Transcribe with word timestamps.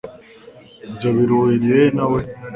Ibyo 0.89 1.09
bihuriye 1.17 1.71
he 1.79 1.85
nawe 1.95 2.19